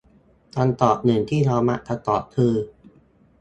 [0.55, 2.53] คำตอบหนึ่งที่เรามักจะตอบคือ